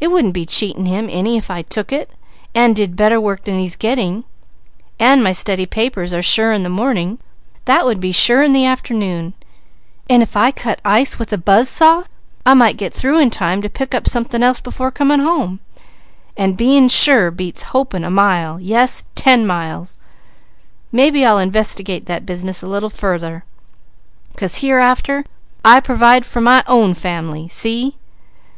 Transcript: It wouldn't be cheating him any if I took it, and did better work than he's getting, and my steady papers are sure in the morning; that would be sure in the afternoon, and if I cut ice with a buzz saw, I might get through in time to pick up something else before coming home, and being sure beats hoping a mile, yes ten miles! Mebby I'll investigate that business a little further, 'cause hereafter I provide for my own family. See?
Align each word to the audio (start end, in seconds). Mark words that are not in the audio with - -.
It 0.00 0.08
wouldn't 0.08 0.32
be 0.32 0.46
cheating 0.46 0.86
him 0.86 1.08
any 1.10 1.36
if 1.36 1.50
I 1.50 1.60
took 1.60 1.92
it, 1.92 2.10
and 2.54 2.74
did 2.74 2.96
better 2.96 3.20
work 3.20 3.42
than 3.42 3.58
he's 3.58 3.76
getting, 3.76 4.24
and 4.98 5.22
my 5.22 5.32
steady 5.32 5.66
papers 5.66 6.14
are 6.14 6.22
sure 6.22 6.50
in 6.54 6.62
the 6.62 6.70
morning; 6.70 7.18
that 7.66 7.84
would 7.84 8.00
be 8.00 8.10
sure 8.10 8.42
in 8.42 8.54
the 8.54 8.64
afternoon, 8.64 9.34
and 10.08 10.22
if 10.22 10.34
I 10.34 10.50
cut 10.50 10.80
ice 10.82 11.18
with 11.18 11.30
a 11.30 11.36
buzz 11.36 11.68
saw, 11.68 12.04
I 12.46 12.54
might 12.54 12.78
get 12.78 12.94
through 12.94 13.20
in 13.20 13.28
time 13.28 13.60
to 13.60 13.68
pick 13.68 13.94
up 13.94 14.08
something 14.08 14.42
else 14.42 14.62
before 14.62 14.90
coming 14.90 15.20
home, 15.20 15.60
and 16.38 16.56
being 16.56 16.88
sure 16.88 17.30
beats 17.30 17.64
hoping 17.64 18.02
a 18.02 18.10
mile, 18.10 18.58
yes 18.58 19.04
ten 19.14 19.46
miles! 19.46 19.98
Mebby 20.90 21.26
I'll 21.26 21.36
investigate 21.38 22.06
that 22.06 22.24
business 22.24 22.62
a 22.62 22.66
little 22.66 22.88
further, 22.88 23.44
'cause 24.38 24.62
hereafter 24.62 25.22
I 25.62 25.80
provide 25.80 26.24
for 26.24 26.40
my 26.40 26.64
own 26.66 26.94
family. 26.94 27.46
See? 27.48 27.96